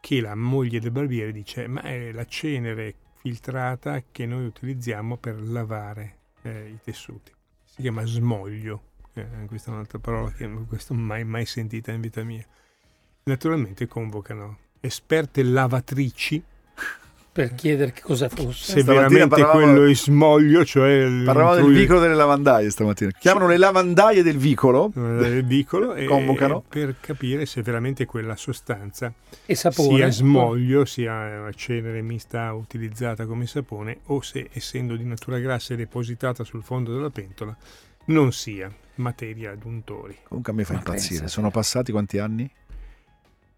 che 0.00 0.20
la 0.22 0.34
moglie 0.34 0.80
del 0.80 0.90
barbiere 0.90 1.30
dice 1.30 1.66
ma 1.66 1.82
è 1.82 2.10
la 2.10 2.24
cenere 2.24 2.94
filtrata 3.20 4.02
che 4.10 4.24
noi 4.26 4.46
utilizziamo 4.46 5.16
per 5.18 5.40
lavare 5.40 6.16
eh, 6.42 6.68
i 6.68 6.78
tessuti. 6.82 7.32
Si 7.64 7.80
chiama 7.80 8.04
smoglio, 8.04 8.82
eh, 9.14 9.26
questa 9.46 9.70
è 9.70 9.74
un'altra 9.74 9.98
parola 9.98 10.30
che 10.30 10.46
non 10.46 10.66
mai, 10.90 11.24
mai 11.24 11.46
sentita 11.46 11.92
in 11.92 12.00
vita 12.00 12.22
mia. 12.22 12.46
Naturalmente 13.24 13.86
convocano 13.86 14.58
esperte 14.80 15.42
lavatrici 15.42 16.42
per 17.32 17.54
chiedere 17.54 17.92
che 17.92 18.02
cosa 18.02 18.28
fosse. 18.28 18.72
Se 18.72 18.82
veramente 18.82 19.26
parlavamo- 19.26 19.60
quello 19.72 19.84
è 19.90 19.94
smoglio, 19.94 20.64
cioè 20.66 21.08
Parlavamo 21.24 21.64
del 21.66 21.72
vicolo 21.72 21.98
delle 22.00 22.14
lavandaie 22.14 22.68
stamattina. 22.68 23.10
Chiamano 23.18 23.46
le 23.48 23.56
lavandaie 23.56 24.22
del 24.22 24.36
vicolo. 24.36 24.90
del 24.94 25.42
vicolo 25.44 25.94
e- 25.96 26.04
Convocano. 26.04 26.62
per 26.68 26.96
capire 27.00 27.46
se 27.46 27.62
veramente 27.62 28.04
quella 28.04 28.36
sostanza 28.36 29.12
E 29.46 29.54
sia 29.54 30.10
smoglio, 30.10 30.84
sia 30.84 31.50
cenere 31.54 32.02
mista 32.02 32.52
utilizzata 32.52 33.24
come 33.24 33.46
sapone 33.46 34.00
o 34.06 34.20
se 34.20 34.50
essendo 34.52 34.94
di 34.96 35.04
natura 35.04 35.38
grassa 35.38 35.72
e 35.72 35.76
depositata 35.78 36.44
sul 36.44 36.62
fondo 36.62 36.92
della 36.92 37.10
pentola 37.10 37.56
non 38.04 38.32
sia 38.32 38.70
materia 38.96 39.52
ad 39.52 39.64
untori. 39.64 40.16
Comunque 40.28 40.52
a 40.52 40.54
me 40.54 40.64
fa 40.64 40.74
impazzire. 40.74 41.28
Sono 41.28 41.50
passati 41.50 41.92
quanti 41.92 42.18
anni? 42.18 42.50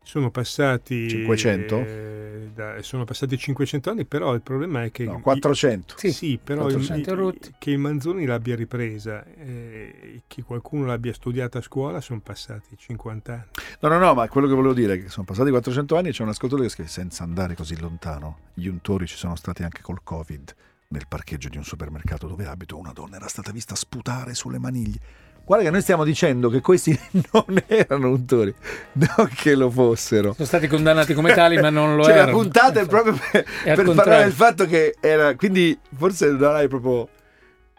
Sono 0.07 0.31
passati 0.31 1.09
500? 1.09 1.77
eh, 1.79 2.51
da- 2.55 2.83
sono 2.83 3.05
passati 3.05 3.39
500 3.39 3.89
anni, 3.91 4.05
però 4.05 4.35
il 4.35 4.43
problema 4.43 4.85
è 4.85 4.91
che 4.91 5.05
No, 5.05 5.19
400. 5.21 5.95
Sì, 5.97 6.13
Sì, 6.13 6.39
però 6.43 6.67
il- 6.69 6.75
400 6.75 7.29
il- 7.31 7.55
che 7.59 7.71
il 7.71 7.79
Manzoni 7.79 8.27
l'abbia 8.27 8.55
ripresa 8.55 9.25
e 9.25 10.23
che 10.27 10.43
qualcuno 10.43 10.85
l'abbia 10.85 11.15
studiata 11.15 11.59
a 11.59 11.63
scuola 11.63 12.01
sono 12.03 12.21
passati 12.21 12.77
50 12.77 13.33
anni. 13.33 13.45
No, 13.81 13.89
no, 13.89 13.99
no, 13.99 14.15
ma 14.15 14.29
quello 14.29 14.47
che 14.47 14.53
volevo 14.55 14.75
dire 14.75 14.95
è 14.95 15.03
che 15.03 15.09
sono 15.09 15.25
passati 15.25 15.49
400 15.51 15.97
anni 15.97 16.09
e 16.09 16.13
c'è 16.13 16.23
un 16.23 16.29
ascoltatore 16.29 16.69
che 16.69 16.75
scrive 16.75 16.91
senza 16.91 17.25
andare 17.25 17.55
così 17.55 17.79
lontano. 17.81 18.39
Gli 18.53 18.67
untori 18.67 19.07
ci 19.07 19.17
sono 19.17 19.37
stati 19.37 19.63
anche 19.63 19.81
col 19.81 20.03
Covid. 20.05 20.55
Nel 20.89 21.07
parcheggio 21.09 21.49
di 21.49 21.57
un 21.57 21.65
supermercato 21.65 22.29
dove 22.29 22.45
abito 22.47 22.77
una 22.77 22.93
donna 22.93 23.17
era 23.17 23.27
stata 23.27 23.51
vista 23.53 23.75
sputare 23.75 24.35
sulle 24.35 24.59
maniglie. 24.59 24.99
Guarda 25.45 25.65
che 25.67 25.71
noi 25.71 25.83
stiamo 25.83 26.05
dicendo 26.05 26.49
che 26.49 26.61
questi 26.61 26.99
non 27.33 27.63
erano 27.67 28.09
untori, 28.11 28.55
non 28.93 29.29
che 29.35 29.55
lo 29.55 29.69
fossero. 29.71 30.33
Sono 30.33 30.47
stati 30.47 30.67
condannati 30.67 31.13
come 31.13 31.35
tali, 31.35 31.59
ma 31.61 31.69
non 31.71 31.97
lo 31.97 32.05
Cioè, 32.05 32.13
erano. 32.15 32.27
la 32.31 32.33
puntata 32.33 32.81
è 32.81 32.87
proprio 32.87 33.19
per, 33.31 33.45
È 33.63 33.75
per 33.75 33.91
parlare 33.93 34.25
del 34.25 34.33
fatto 34.33 34.65
che 34.67 34.95
era. 35.01 35.35
Quindi 35.37 35.79
forse 35.97 36.31
non 36.31 36.55
hai 36.55 36.67
proprio. 36.69 37.09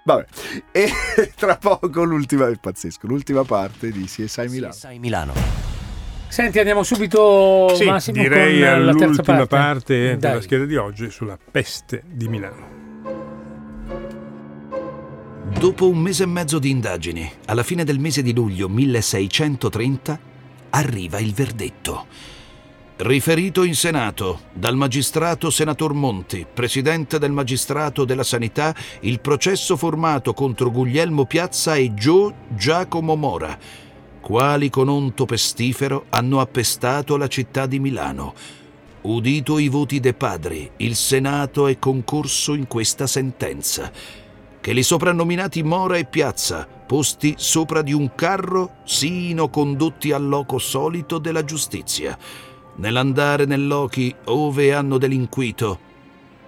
Vabbè. 0.06 0.26
E 0.72 0.90
tra 1.36 1.58
poco 1.58 2.04
l'ultima, 2.04 2.48
è 2.48 2.54
pazzesco, 2.62 3.08
l'ultima 3.08 3.44
parte 3.44 3.90
di 3.90 4.04
CSI 4.06 4.48
Milano. 4.50 4.74
CSI 4.74 5.00
Milano. 5.00 5.34
Senti, 6.28 6.60
andiamo 6.60 6.84
subito, 6.84 7.74
Sì, 7.76 7.86
Massimo, 7.86 8.22
direi 8.22 8.60
con 8.60 8.68
la 8.70 8.74
all'ultima 8.76 9.06
terza 9.08 9.24
parte. 9.24 9.48
parte, 9.48 10.18
della 10.18 10.42
scheda 10.42 10.66
di 10.66 10.76
oggi 10.76 11.10
sulla 11.10 11.38
peste 11.52 12.04
di 12.06 12.28
Milano. 12.28 12.75
Dopo 15.48 15.88
un 15.88 16.00
mese 16.00 16.24
e 16.24 16.26
mezzo 16.26 16.58
di 16.58 16.72
indagini, 16.72 17.32
alla 17.46 17.62
fine 17.62 17.84
del 17.84 18.00
mese 18.00 18.24
di 18.24 18.34
luglio 18.34 18.68
1630, 18.68 20.20
arriva 20.72 21.20
il 21.20 21.34
verdetto. 21.34 22.08
Riferito 22.98 23.64
in 23.64 23.76
Senato 23.76 24.42
dal 24.52 24.76
magistrato 24.76 25.52
Senator 25.52 25.94
Monti, 25.94 26.48
presidente 26.52 27.20
del 27.20 27.32
magistrato 27.32 28.06
della 28.06 28.24
sanità, 28.24 28.76
il 29.02 29.20
processo 29.20 29.78
formato 29.78 30.34
contro 30.34 30.72
Guglielmo 30.72 31.26
Piazza 31.26 31.76
e 31.76 31.94
Gio 31.94 32.34
Giacomo 32.50 33.16
Mora, 33.16 33.58
quali 34.20 34.72
con 34.72 34.90
onto 34.90 35.26
pestifero 35.26 36.06
hanno 36.10 36.40
appestato 36.42 37.18
la 37.18 37.28
città 37.28 37.68
di 37.68 37.80
Milano. 37.80 38.34
Udito 39.02 39.60
i 39.60 39.70
voti 39.70 40.00
dei 40.00 40.16
padri, 40.16 40.70
il 40.78 40.96
Senato 40.96 41.68
è 41.68 41.78
concorso 41.78 42.56
in 42.56 42.66
questa 42.66 43.06
sentenza 43.06 44.24
che 44.66 44.74
li 44.74 44.82
soprannominati 44.82 45.62
Mora 45.62 45.96
e 45.96 46.06
Piazza, 46.06 46.68
posti 46.88 47.36
sopra 47.38 47.84
di 47.84 47.94
un 47.94 48.16
carro, 48.16 48.78
siano 48.84 49.48
condotti 49.50 50.12
al 50.12 50.28
loco 50.28 50.58
solito 50.58 51.20
della 51.20 51.46
giustizia, 51.46 52.18
nell'andare 52.78 53.46
nel 53.46 53.68
lochi 53.68 54.12
ove 54.24 54.74
hanno 54.74 54.98
delinquito, 54.98 55.80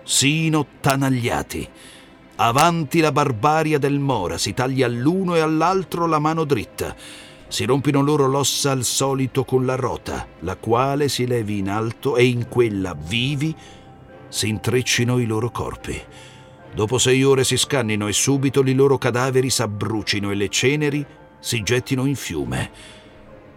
siano 0.01 0.65
tanagliati. 0.81 1.69
Avanti 2.37 3.01
la 3.01 3.11
barbaria 3.11 3.77
del 3.77 3.99
Mora, 3.99 4.39
si 4.39 4.55
taglia 4.55 4.87
all'uno 4.87 5.35
e 5.35 5.39
all'altro 5.41 6.07
la 6.07 6.17
mano 6.17 6.43
dritta, 6.43 6.95
si 7.47 7.65
rompino 7.65 8.01
loro 8.01 8.25
l'ossa 8.25 8.71
al 8.71 8.83
solito 8.83 9.45
con 9.45 9.63
la 9.63 9.75
rota, 9.75 10.25
la 10.39 10.55
quale 10.55 11.07
si 11.07 11.27
levi 11.27 11.59
in 11.59 11.69
alto 11.69 12.17
e 12.17 12.25
in 12.25 12.47
quella 12.47 12.95
vivi 12.99 13.55
si 14.27 14.47
intreccino 14.47 15.19
i 15.19 15.27
loro 15.27 15.51
corpi. 15.51 16.01
Dopo 16.77 16.99
sei 16.99 17.23
ore 17.23 17.43
si 17.43 17.57
scannino 17.57 18.07
e 18.07 18.13
subito 18.13 18.61
i 18.61 18.75
loro 18.75 18.99
cadaveri 18.99 19.49
s'abbrucino 19.49 20.29
e 20.29 20.35
le 20.35 20.47
ceneri 20.47 21.03
si 21.39 21.63
gettino 21.63 22.05
in 22.05 22.15
fiume. 22.15 22.69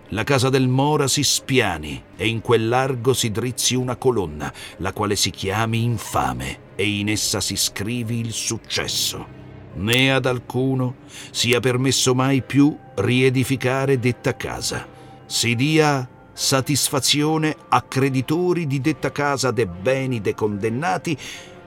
La 0.08 0.24
casa 0.24 0.48
del 0.48 0.68
Mora 0.68 1.06
si 1.06 1.22
spiani 1.22 2.02
e 2.16 2.26
in 2.26 2.40
quel 2.40 2.66
largo 2.66 3.12
si 3.12 3.30
drizzi 3.30 3.74
una 3.74 3.96
colonna, 3.96 4.50
la 4.78 4.94
quale 4.94 5.16
si 5.16 5.28
chiami 5.28 5.82
infame 5.82 6.72
e 6.76 6.88
in 6.88 7.10
essa 7.10 7.42
si 7.42 7.56
scrivi 7.56 8.20
il 8.20 8.32
successo. 8.32 9.26
Né 9.74 10.14
ad 10.14 10.24
alcuno 10.24 10.94
sia 11.30 11.60
permesso 11.60 12.14
mai 12.14 12.40
più 12.40 12.74
riedificare 12.94 13.98
detta 13.98 14.34
casa. 14.34 14.88
Si 15.26 15.54
dia 15.54 16.08
satisfazione 16.32 17.54
a 17.68 17.82
creditori 17.82 18.66
di 18.66 18.80
detta 18.80 19.12
casa 19.12 19.50
de 19.50 19.66
beni 19.66 20.22
de 20.22 20.34
condannati 20.34 21.18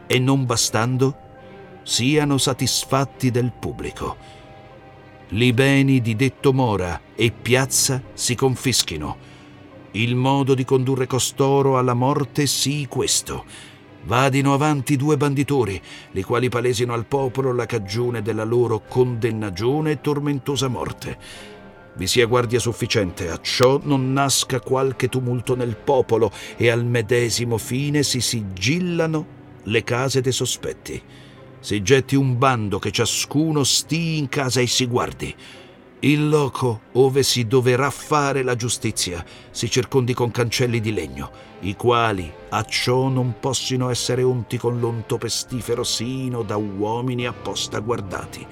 e 0.08 0.18
non 0.18 0.48
bastando 0.48 1.23
siano 1.84 2.38
satisfatti 2.38 3.30
del 3.30 3.52
pubblico. 3.58 4.16
Li 5.30 5.52
beni 5.52 6.02
di 6.02 6.16
detto 6.16 6.54
Mora 6.54 7.00
e 7.16 7.32
Piazza 7.32 8.02
si 8.14 8.36
confischino. 8.36 9.32
Il 9.92 10.16
modo 10.16 10.54
di 10.54 10.64
condurre 10.64 11.08
costoro 11.08 11.78
alla 11.78 11.94
morte 11.94 12.46
sii 12.46 12.88
questo. 12.88 13.44
Vadino 14.06 14.54
avanti 14.54 14.96
due 14.96 15.18
banditori, 15.18 15.82
li 16.12 16.24
quali 16.24 16.50
palesino 16.50 16.94
al 16.94 17.06
popolo 17.06 17.54
la 17.54 17.66
cagione 17.66 18.22
della 18.22 18.44
loro 18.44 18.84
condennagione 18.88 19.92
e 19.92 20.02
tormentosa 20.02 20.68
morte. 20.68 21.18
Vi 21.96 22.08
sia 22.08 22.26
guardia 22.26 22.60
sufficiente, 22.60 23.30
a 23.30 23.40
ciò 23.40 23.80
non 23.84 24.12
nasca 24.12 24.60
qualche 24.60 25.10
tumulto 25.10 25.56
nel 25.56 25.78
popolo 25.78 26.32
e 26.58 26.70
al 26.70 26.86
medesimo 26.86 27.58
fine 27.58 28.04
si 28.04 28.20
sigillano 28.20 29.42
le 29.64 29.84
case 29.84 30.22
dei 30.22 30.32
sospetti 30.32 31.02
si 31.64 31.82
getti 31.82 32.18
un 32.18 32.38
bando 32.38 32.78
che 32.78 32.92
ciascuno 32.92 33.64
stii 33.64 34.18
in 34.18 34.28
casa 34.28 34.60
e 34.60 34.68
si 34.68 34.86
guardi. 34.86 35.34
Il 36.00 36.28
loco 36.28 36.82
ove 36.92 37.24
si 37.24 37.48
doverà 37.48 37.90
fare 37.90 38.44
la 38.44 38.58
giustizia 38.58 39.24
si 39.50 39.70
circondi 39.70 40.14
con 40.14 40.30
cancelli 40.30 40.82
di 40.82 40.92
legno, 40.92 41.32
i 41.62 41.78
quali 41.78 42.30
a 42.50 42.66
ciò 42.66 43.08
non 43.08 43.36
possino 43.40 43.90
essere 43.90 44.24
unti 44.24 44.58
con 44.58 44.78
l'onto 44.82 45.18
pestifero 45.18 45.86
sino 45.86 46.44
da 46.44 46.58
uomini 46.58 47.26
apposta 47.26 47.80
guardati. 47.80 48.46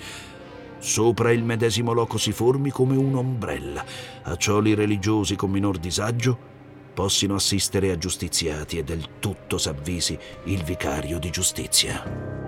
Sopra 0.80 1.34
il 1.34 1.44
medesimo 1.44 1.92
loco 1.92 2.18
si 2.18 2.32
formi 2.32 2.70
come 2.70 2.96
un'ombrella, 2.96 3.84
a 4.22 4.38
ciò 4.38 4.64
i 4.64 4.74
religiosi 4.74 5.36
con 5.36 5.52
minor 5.52 5.80
disagio 5.80 6.48
possino 6.94 7.36
assistere 7.36 7.92
a 7.92 7.98
giustiziati 7.98 8.78
e 8.78 8.86
del 8.86 9.20
tutto 9.20 9.58
s'avvisi 9.58 10.18
il 10.46 10.64
vicario 10.64 11.20
di 11.20 11.30
giustizia. 11.30 12.41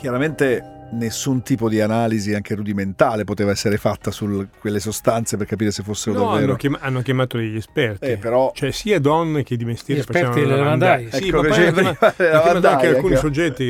Chiaramente 0.00 0.78
nessun 0.92 1.42
tipo 1.42 1.68
di 1.68 1.80
analisi 1.80 2.32
anche 2.34 2.54
rudimentale 2.54 3.24
poteva 3.24 3.50
essere 3.50 3.76
fatta 3.76 4.10
su 4.10 4.48
quelle 4.58 4.80
sostanze 4.80 5.36
per 5.36 5.46
capire 5.46 5.70
se 5.70 5.82
fossero 5.82 6.16
No, 6.18 6.24
davvero. 6.30 6.44
hanno, 6.46 6.56
chiama- 6.56 6.78
hanno 6.80 7.02
chiamato 7.02 7.36
degli 7.36 7.56
esperti. 7.56 8.06
Eh, 8.06 8.16
però 8.16 8.50
Cioè 8.54 8.70
sia 8.72 8.98
donne 8.98 9.42
che 9.44 9.56
di 9.56 9.64
mestiere 9.66 10.00
Gli 10.00 10.04
esperti 10.04 10.40
delle 10.40 10.56
lavandaie. 10.56 11.10
Sì, 11.12 11.28
Ecco 11.28 11.42
ma 11.42 11.48
poi 11.48 11.66
hanno 11.66 11.72
prima 11.74 11.88
hanno 12.00 12.14
chiamato 12.16 12.68
anche 12.68 12.86
alcuni 12.88 13.12
ecco. 13.12 13.20
soggetti 13.20 13.66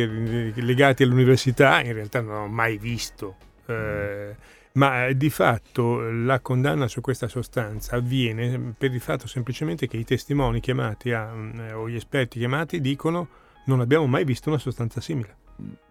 che- 0.55 0.61
legati 0.63 1.03
all'università 1.03 1.83
in 1.83 1.93
realtà 1.93 2.21
non 2.21 2.35
ho 2.43 2.47
mai 2.47 2.79
visto. 2.79 3.35
eh, 3.67 4.35
ma 4.73 5.07
eh, 5.07 5.17
di 5.17 5.31
fatto 5.31 6.01
la 6.11 6.39
condanna 6.39 6.87
su 6.87 7.01
questa 7.01 7.27
sostanza 7.27 7.97
avviene 7.97 8.73
per 8.79 8.95
il 8.95 9.01
fatto 9.01 9.27
semplicemente 9.27 9.89
che 9.89 9.97
i 9.97 10.05
testimoni 10.05 10.61
chiamati 10.61 11.11
a, 11.13 11.29
mm, 11.33 11.59
o 11.75 11.89
gli 11.89 11.97
esperti 11.97 12.39
chiamati 12.39 12.81
dicono 12.81 13.27
non 13.67 13.81
abbiamo 13.81 14.07
mai 14.07 14.25
visto 14.25 14.49
una 14.49 14.59
sostanza 14.59 15.01
simile. 15.01 15.37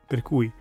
Per 0.10 0.22
cui 0.24 0.52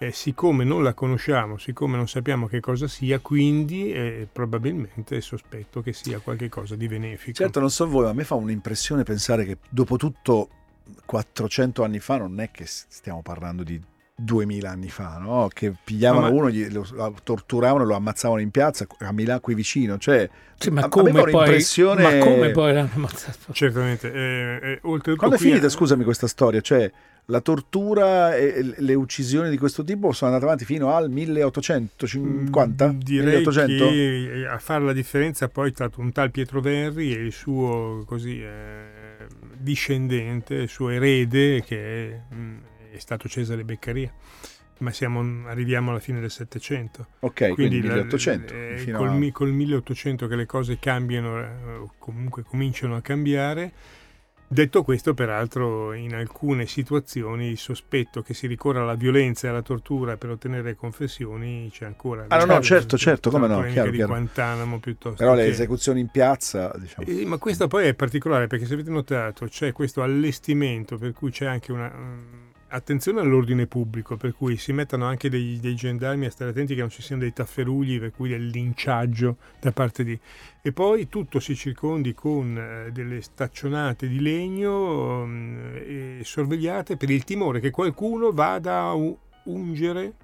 eh, 0.00 0.12
siccome 0.12 0.64
non 0.64 0.82
la 0.82 0.92
conosciamo, 0.92 1.56
siccome 1.56 1.96
non 1.96 2.08
sappiamo 2.08 2.48
che 2.48 2.58
cosa 2.58 2.88
sia, 2.88 3.20
quindi 3.20 3.92
eh, 3.92 4.28
probabilmente 4.30 5.20
sospetto 5.20 5.80
che 5.82 5.92
sia 5.92 6.18
qualcosa 6.18 6.74
di 6.74 6.88
benefico. 6.88 7.36
Certo, 7.36 7.60
non 7.60 7.70
so 7.70 7.88
voi, 7.88 8.04
ma 8.04 8.10
a 8.10 8.12
me 8.12 8.24
fa 8.24 8.34
un'impressione 8.34 9.04
pensare 9.04 9.44
che 9.44 9.58
dopo 9.68 9.96
tutto 9.96 10.48
400 11.04 11.84
anni 11.84 12.00
fa 12.00 12.18
non 12.18 12.40
è 12.40 12.50
che 12.50 12.64
stiamo 12.66 13.22
parlando 13.22 13.62
di 13.62 13.80
2000 14.20 14.68
anni 14.68 14.88
fa, 14.88 15.18
no? 15.18 15.48
Che 15.52 15.72
pigliavano 15.84 16.26
No, 16.26 16.32
ma- 16.32 16.38
uno, 16.40 16.50
gli- 16.50 16.72
lo, 16.72 16.84
lo 16.92 17.14
torturavano 17.22 17.84
e 17.84 17.86
lo 17.86 17.94
ammazzavano 17.94 18.40
in 18.40 18.50
piazza 18.50 18.84
a 18.98 19.12
Milano 19.12 19.38
qui 19.40 19.54
vicino, 19.54 19.96
cioè 19.96 20.28
Sì, 20.56 20.68
a- 20.68 20.72
ma, 20.72 20.80
a 20.80 20.84
me 20.84 20.88
come 20.90 21.12
poi, 21.12 21.64
ma 21.96 22.18
come 22.18 22.50
poi 22.50 22.72
l'hanno 22.72 22.90
ammazzato? 22.94 23.52
Certamente. 23.52 24.12
Eh, 24.12 24.70
eh, 24.72 24.78
oltretutto 24.82 25.16
Quando 25.16 25.36
è 25.36 25.38
finita, 25.38 25.68
scusami, 25.68 26.02
questa 26.02 26.26
storia? 26.26 26.60
Cioè, 26.60 26.90
la 27.30 27.40
tortura 27.40 28.34
e 28.36 28.74
le 28.78 28.94
uccisioni 28.94 29.50
di 29.50 29.58
questo 29.58 29.84
tipo 29.84 30.12
sono 30.12 30.30
andate 30.30 30.46
avanti 30.46 30.64
fino 30.64 30.94
al 30.94 31.10
1850? 31.10 32.92
Mm, 32.92 32.98
Direi 33.00 33.36
1800? 33.36 33.88
che 33.88 34.46
a 34.48 34.58
fare 34.58 34.84
la 34.84 34.94
differenza 34.94 35.48
poi 35.48 35.70
stato 35.70 36.00
un 36.00 36.10
tal 36.10 36.30
Pietro 36.30 36.62
Verri 36.62 37.14
e 37.14 37.20
il 37.20 37.32
suo 37.32 38.02
così 38.06 38.40
eh, 38.40 39.26
discendente, 39.58 40.66
suo 40.68 40.88
erede, 40.88 41.62
che 41.62 41.76
è, 42.08 42.34
mh, 42.34 42.56
è 42.92 42.98
stato 42.98 43.28
Cesare 43.28 43.64
Beccaria 43.64 44.10
ma 44.78 44.92
siamo, 44.92 45.48
arriviamo 45.48 45.90
alla 45.90 45.98
fine 45.98 46.20
del 46.20 46.30
Settecento. 46.30 47.08
Ok, 47.20 47.52
quindi, 47.52 47.80
quindi 47.80 47.80
1800. 47.88 48.54
La, 48.54 48.60
eh, 48.60 48.92
col, 48.92 49.08
a... 49.08 49.32
col, 49.32 49.52
1800 49.52 50.26
che 50.28 50.36
le 50.36 50.46
cose 50.46 50.78
cambiano, 50.78 51.40
eh, 51.40 51.88
comunque 51.98 52.42
cominciano 52.44 52.94
a 52.94 53.00
cambiare. 53.00 53.72
Detto 54.50 54.82
questo, 54.82 55.12
peraltro, 55.12 55.92
in 55.92 56.14
alcune 56.14 56.64
situazioni 56.66 57.48
il 57.48 57.58
sospetto 57.58 58.22
che 58.22 58.32
si 58.32 58.46
ricorra 58.46 58.80
alla 58.80 58.94
violenza 58.94 59.46
e 59.46 59.50
alla 59.50 59.60
tortura 59.60 60.16
per 60.16 60.30
ottenere 60.30 60.74
confessioni 60.74 61.68
c'è 61.70 61.84
ancora. 61.84 62.24
Ah, 62.28 62.38
no, 62.38 62.54
no, 62.54 62.62
certo, 62.62 62.96
certo, 62.96 63.28
come 63.30 63.46
no, 63.46 63.62
chiaro, 63.64 63.90
di 63.90 63.96
chiaro. 63.96 64.12
Guantanamo 64.12 64.78
piuttosto. 64.78 65.18
Però 65.18 65.34
che... 65.34 65.42
le 65.42 65.46
esecuzioni 65.48 66.00
in 66.00 66.08
piazza, 66.08 66.72
diciamo. 66.78 67.06
Eh, 67.06 67.26
ma 67.26 67.36
questo 67.36 67.68
poi 67.68 67.88
è 67.88 67.94
particolare 67.94 68.46
perché 68.46 68.64
se 68.64 68.72
avete 68.72 68.90
notato 68.90 69.44
c'è 69.46 69.72
questo 69.72 70.02
allestimento 70.02 70.96
per 70.96 71.12
cui 71.12 71.30
c'è 71.30 71.44
anche 71.44 71.70
una 71.70 71.92
attenzione 72.68 73.20
all'ordine 73.20 73.66
pubblico, 73.66 74.16
per 74.16 74.34
cui 74.34 74.56
si 74.56 74.72
mettano 74.72 75.06
anche 75.06 75.28
dei, 75.28 75.58
dei, 75.60 75.74
gendarmi 75.74 76.26
a 76.26 76.30
stare 76.30 76.50
attenti 76.50 76.74
che 76.74 76.80
non 76.80 76.90
ci 76.90 77.02
siano 77.02 77.22
dei 77.22 77.32
tafferugli, 77.32 77.98
per 77.98 78.12
cui 78.12 78.28
del 78.28 78.46
linciaggio 78.46 79.36
da 79.60 79.72
parte 79.72 80.04
di... 80.04 80.18
E 80.62 80.72
poi 80.72 81.08
tutto 81.08 81.40
si 81.40 81.54
circondi 81.54 82.12
con 82.14 82.56
eh, 82.58 82.92
delle 82.92 83.20
staccionate 83.22 84.08
di 84.08 84.20
legno 84.20 85.26
eh, 85.74 86.20
sorvegliate 86.22 86.96
per 86.96 87.10
il 87.10 87.24
timore 87.24 87.60
che 87.60 87.70
qualcuno 87.70 88.32
vada 88.32 88.82
a 88.82 88.94
ungere 89.44 90.14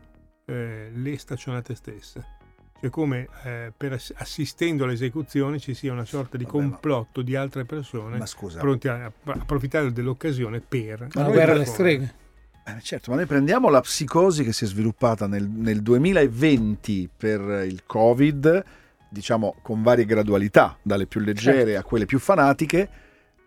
eh, 0.45 0.91
le 0.93 1.19
staccionate 1.19 1.75
stesse. 1.75 2.43
Cioè 2.81 2.91
come 2.91 3.29
eh, 3.45 3.73
per 3.75 3.99
assistendo 4.17 4.85
all'esecuzione 4.85 5.59
ci 5.59 5.73
sia 5.73 5.93
una 5.93 6.05
sorta 6.05 6.37
di 6.37 6.45
complotto 6.45 7.23
di 7.23 7.35
altre 7.35 7.65
persone 7.65 8.23
pronti 8.59 8.89
a, 8.89 9.07
a 9.07 9.13
approfittare 9.25 9.91
dell'occasione 9.91 10.61
per... 10.61 11.09
Ma 11.15 11.23
la 11.23 11.31
guerra 11.31 11.53
alle 11.53 11.65
streghe. 11.65 12.23
Eh, 12.67 12.81
certo, 12.81 13.11
ma 13.11 13.17
noi 13.17 13.27
prendiamo 13.27 13.69
la 13.69 13.81
psicosi 13.81 14.43
che 14.43 14.55
si 14.55 14.65
è 14.65 14.67
sviluppata 14.67 15.27
nel, 15.27 15.47
nel 15.47 15.83
2020 15.83 17.11
per 17.15 17.65
il 17.67 17.83
Covid, 17.85 18.65
diciamo 19.09 19.57
con 19.61 19.83
varie 19.83 20.07
gradualità, 20.07 20.77
dalle 20.81 21.07
più 21.07 21.21
leggere 21.21 21.73
certo. 21.73 21.79
a 21.79 21.83
quelle 21.83 22.07
più 22.07 22.19
fanatiche. 22.19 22.89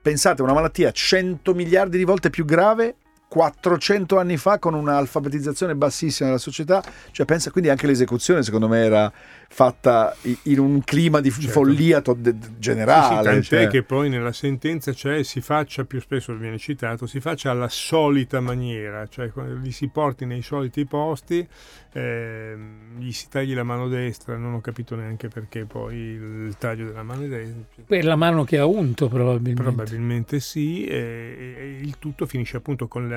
Pensate, 0.01 0.43
una 0.43 0.53
malattia 0.53 0.91
100 0.91 1.53
miliardi 1.55 1.97
di 1.97 2.03
volte 2.03 2.29
più 2.29 2.45
grave 2.45 2.95
400 3.27 4.17
anni 4.17 4.37
fa 4.37 4.57
con 4.57 4.73
un'alfabetizzazione 4.73 5.75
bassissima 5.75 6.29
della 6.29 6.39
società, 6.39 6.83
cioè 7.11 7.25
pensa 7.25 7.51
quindi 7.51 7.69
anche 7.69 7.85
l'esecuzione 7.87 8.41
secondo 8.41 8.67
me 8.67 8.83
era 8.83 9.11
fatta 9.49 10.15
in 10.43 10.59
un 10.59 10.81
clima 10.83 11.19
di 11.19 11.31
certo. 11.31 11.49
follia 11.49 12.01
to- 12.01 12.17
generale. 12.57 13.07
Sì, 13.07 13.15
sì, 13.15 13.23
tant'è 13.23 13.63
cioè. 13.63 13.67
che 13.67 13.83
poi 13.83 14.09
nella 14.09 14.31
sentenza 14.31 14.91
c'è 14.91 15.23
si 15.23 15.41
faccia, 15.41 15.83
più 15.85 15.99
spesso 15.99 16.35
viene 16.35 16.57
citato, 16.57 17.05
si 17.05 17.19
faccia 17.19 17.51
alla 17.51 17.69
solita 17.69 18.39
maniera, 18.39 19.05
cioè 19.07 19.31
li 19.61 19.71
si 19.71 19.87
porti 19.87 20.25
nei 20.25 20.41
soliti 20.41 20.85
posti, 20.85 21.47
eh, 21.93 22.55
gli 22.97 23.11
si 23.11 23.27
tagli 23.29 23.53
la 23.53 23.63
mano 23.63 23.87
destra, 23.87 24.37
non 24.37 24.53
ho 24.53 24.61
capito 24.61 24.95
neanche 24.95 25.27
perché 25.29 25.65
poi 25.65 25.95
il 25.95 26.55
taglio 26.57 26.85
della 26.87 27.03
mano 27.03 27.27
destra. 27.27 27.83
Per 27.85 28.05
la 28.05 28.15
mano 28.15 28.43
che 28.43 28.57
ha 28.57 28.65
unto 28.65 29.07
probabilmente. 29.07 29.61
Probabilmente 29.61 30.39
sì, 30.39 30.85
e, 30.85 31.55
e 31.57 31.77
il 31.81 31.97
tutto 31.99 32.25
finisce 32.25 32.57
appunto 32.57 32.87
con 32.87 33.09
la, 33.09 33.16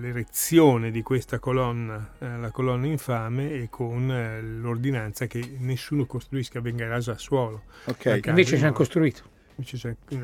l'erezione 0.00 0.90
di 0.90 1.02
questa 1.02 1.38
colonna, 1.38 2.12
eh, 2.18 2.36
la 2.38 2.50
colonna 2.50 2.86
infame 2.86 3.52
e 3.52 3.68
con 3.70 4.10
eh, 4.10 4.40
l'ordinanza 4.42 5.26
che 5.26 5.56
nessuno 5.58 6.06
costruisca 6.06 6.60
venga 6.60 6.86
rasa 6.86 7.12
a 7.12 7.18
suolo. 7.18 7.62
Okay. 7.84 8.20
Invece 8.24 8.56
ci 8.56 8.62
hanno 8.62 8.72
costruito. 8.72 9.30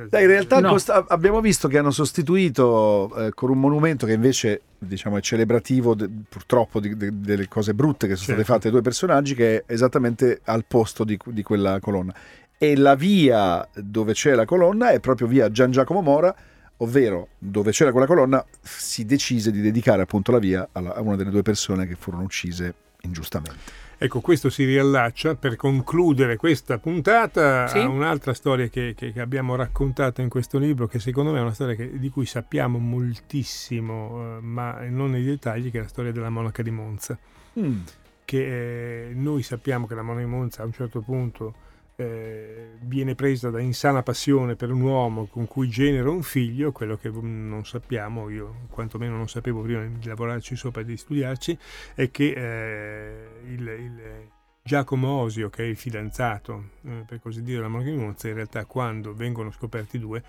Dai, 0.08 0.22
in 0.22 0.28
realtà 0.28 0.58
no. 0.60 0.70
costa- 0.70 1.04
abbiamo 1.06 1.40
visto 1.40 1.68
che 1.68 1.78
hanno 1.78 1.90
sostituito 1.90 3.14
eh, 3.14 3.30
con 3.34 3.50
un 3.50 3.60
monumento 3.60 4.06
che 4.06 4.12
invece 4.12 4.62
diciamo, 4.78 5.18
è 5.18 5.20
celebrativo 5.20 5.94
de- 5.94 6.08
purtroppo 6.28 6.80
di, 6.80 6.96
de- 6.96 7.10
delle 7.12 7.46
cose 7.46 7.74
brutte 7.74 8.06
che 8.06 8.14
sono 8.14 8.26
certo. 8.26 8.42
state 8.42 8.54
fatte 8.54 8.66
ai 8.68 8.72
due 8.72 8.82
personaggi 8.82 9.34
che 9.34 9.58
è 9.58 9.72
esattamente 9.72 10.40
al 10.44 10.64
posto 10.66 11.04
di, 11.04 11.18
di, 11.26 11.42
quella 11.42 11.78
colonna. 11.78 12.14
E 12.56 12.76
la 12.76 12.94
via 12.94 13.68
dove 13.74 14.14
c'è 14.14 14.34
la 14.34 14.46
colonna 14.46 14.90
è 14.90 14.98
proprio 14.98 15.26
via 15.26 15.50
Gian 15.50 15.70
Giacomo 15.70 16.00
Mora, 16.00 16.34
ovvero 16.78 17.28
dove 17.38 17.70
c'era 17.70 17.90
quella 17.90 18.06
colonna 18.06 18.44
si 18.60 19.04
decise 19.04 19.50
di 19.50 19.60
dedicare 19.60 20.02
appunto 20.02 20.32
la 20.32 20.38
via 20.38 20.68
alla, 20.72 20.94
a 20.94 21.00
una 21.00 21.16
delle 21.16 21.30
due 21.30 21.42
persone 21.42 21.86
che 21.86 21.94
furono 21.94 22.22
uccise 22.22 22.74
ingiustamente. 23.02 23.86
Ecco, 24.00 24.20
questo 24.20 24.48
si 24.48 24.64
riallaccia 24.64 25.34
per 25.34 25.56
concludere 25.56 26.36
questa 26.36 26.78
puntata 26.78 27.66
sì? 27.66 27.78
a 27.78 27.88
un'altra 27.88 28.32
storia 28.32 28.68
che, 28.68 28.94
che, 28.96 29.12
che, 29.12 29.20
abbiamo 29.20 29.56
raccontato 29.56 30.20
in 30.20 30.28
questo 30.28 30.56
libro, 30.58 30.86
che 30.86 31.00
secondo 31.00 31.32
me 31.32 31.38
è 31.38 31.40
una 31.40 31.52
storia 31.52 31.74
che, 31.74 31.98
di 31.98 32.08
cui 32.08 32.24
sappiamo 32.24 32.78
moltissimo, 32.78 34.36
eh, 34.36 34.40
ma 34.40 34.78
non 34.88 35.10
nei 35.10 35.24
dettagli, 35.24 35.72
che 35.72 35.78
è 35.78 35.82
la 35.82 35.88
storia 35.88 36.12
della 36.12 36.30
monaca 36.30 36.62
di 36.62 36.70
Monza. 36.70 37.18
Mm. 37.58 37.80
Che 38.24 39.08
eh, 39.08 39.14
noi 39.14 39.42
sappiamo 39.42 39.88
che 39.88 39.96
la 39.96 40.02
monaca 40.02 40.24
di 40.24 40.30
Monza 40.30 40.62
a 40.62 40.66
un 40.66 40.72
certo 40.72 41.00
punto 41.00 41.54
eh, 42.00 42.76
viene 42.82 43.16
presa 43.16 43.50
da 43.50 43.58
insana 43.58 44.04
passione 44.04 44.54
per 44.54 44.70
un 44.70 44.82
uomo 44.82 45.26
con 45.26 45.48
cui 45.48 45.68
genera 45.68 46.08
un 46.08 46.22
figlio, 46.22 46.70
quello 46.70 46.96
che 46.96 47.10
non 47.10 47.64
sappiamo, 47.64 48.30
io 48.30 48.66
quantomeno 48.70 49.16
non 49.16 49.28
sapevo 49.28 49.62
prima 49.62 49.84
di 49.84 50.06
lavorarci 50.06 50.54
sopra 50.54 50.82
e 50.82 50.84
di 50.84 50.96
studiarci, 50.96 51.58
è 51.96 52.08
che 52.12 52.30
eh, 52.30 53.50
il, 53.50 53.60
il, 53.60 54.30
Giacomo 54.62 55.22
Osio, 55.22 55.50
che 55.50 55.64
è 55.64 55.66
il 55.66 55.76
fidanzato, 55.76 56.70
eh, 56.84 57.04
per 57.04 57.18
così 57.20 57.42
dire, 57.42 57.56
della 57.56 57.68
Monaca 57.68 57.90
di 57.90 57.96
Monza, 57.96 58.28
in 58.28 58.34
realtà 58.34 58.64
quando 58.64 59.12
vengono 59.12 59.50
scoperti 59.50 59.98
due, 59.98 60.22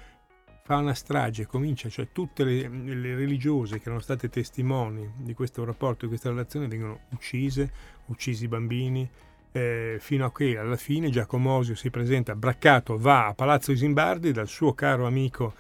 fa 0.64 0.78
una 0.78 0.96
strage, 0.96 1.46
comincia, 1.46 1.88
cioè 1.90 2.08
tutte 2.12 2.44
le, 2.44 2.68
le, 2.68 3.16
religiose 3.16 3.78
che 3.78 3.84
erano 3.86 4.02
state 4.02 4.28
testimoni 4.30 5.08
di 5.18 5.36
questo 5.36 5.64
rapporto, 5.66 6.06
di 6.06 6.08
questa 6.08 6.30
relazione, 6.30 6.68
vengono 6.68 7.02
uccise, 7.10 7.72
uccisi 8.08 8.46
i 8.46 8.48
bambini, 8.48 9.08
eh, 9.52 9.98
fino 10.00 10.26
a 10.26 10.32
che 10.32 10.58
alla 10.58 10.76
fine 10.76 11.10
Giacomosio 11.10 11.76
si 11.76 11.90
presenta 11.90 12.36
braccato, 12.36 12.98
va 12.98 13.28
a 13.28 13.34
Palazzo 13.34 13.72
Isimbardi 13.72 14.32
dal 14.32 14.48
suo 14.48 14.74
caro 14.74 15.06
amico 15.06 15.54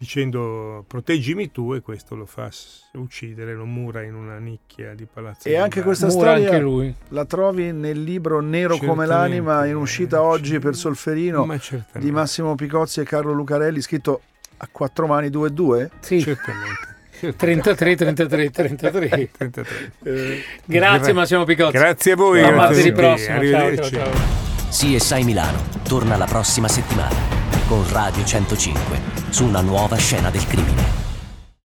dicendo 0.00 0.82
proteggimi 0.86 1.50
tu 1.50 1.74
e 1.74 1.82
questo 1.82 2.14
lo 2.14 2.24
fa 2.24 2.48
uccidere, 2.94 3.54
lo 3.54 3.66
mura 3.66 4.02
in 4.02 4.14
una 4.14 4.38
nicchia 4.38 4.94
di 4.94 5.04
Palazzo 5.04 5.46
E 5.46 5.56
anche 5.56 5.82
questa 5.82 6.06
mura 6.06 6.38
storia 6.38 6.50
anche 6.52 6.94
la 7.08 7.26
trovi 7.26 7.70
nel 7.70 8.02
libro 8.02 8.40
Nero 8.40 8.76
certamente, 8.76 8.86
come 8.86 9.06
l'anima 9.06 9.66
in 9.66 9.76
uscita 9.76 10.16
eh, 10.16 10.20
oggi 10.20 10.58
per 10.58 10.74
Solferino 10.74 11.46
di 11.98 12.10
Massimo 12.10 12.54
Picozzi 12.54 13.00
e 13.00 13.04
Carlo 13.04 13.32
Lucarelli 13.32 13.82
scritto 13.82 14.22
a 14.56 14.68
quattro 14.72 15.06
mani 15.06 15.28
2 15.28 15.48
e 15.48 15.52
2? 15.52 15.90
Sì. 16.00 16.20
Certamente. 16.20 16.99
33, 17.36 17.96
33, 17.96 18.50
33. 18.50 19.30
33. 19.36 19.66
Eh, 20.02 20.44
grazie 20.64 21.12
Massimo 21.12 21.44
Picozzi. 21.44 21.72
Grazie 21.72 22.12
a 22.12 22.16
voi. 22.16 22.42
A 22.42 22.50
martedì 22.50 22.92
prossimo. 22.92 23.42
Ciao, 23.44 23.76
ciao, 23.76 23.90
ciao. 23.90 24.10
CSI 24.70 25.24
Milano 25.24 25.58
torna 25.82 26.16
la 26.16 26.26
prossima 26.26 26.68
settimana 26.68 27.16
con 27.66 27.84
Radio 27.90 28.24
105 28.24 28.98
su 29.30 29.44
una 29.44 29.60
nuova 29.60 29.96
scena 29.96 30.30
del 30.30 30.46
crimine. 30.46 30.99